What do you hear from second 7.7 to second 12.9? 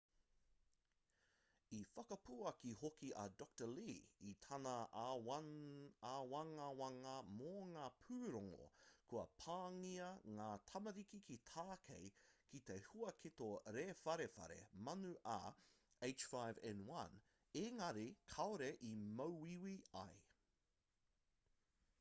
ngā pūrongo kua pāngia ngā tamariki ki tākei ki te